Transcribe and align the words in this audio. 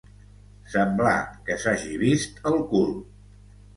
Semblar 0.75 1.13
que 1.49 1.57
s'hagi 1.65 1.93
vist 2.05 2.41
el 2.53 2.59
cul. 2.73 2.91